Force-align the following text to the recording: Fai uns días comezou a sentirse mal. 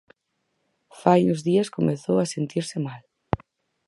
Fai 1.01 1.21
uns 1.31 1.41
días 1.47 1.73
comezou 1.77 2.15
a 2.19 2.31
sentirse 2.33 2.77
mal. 2.87 3.01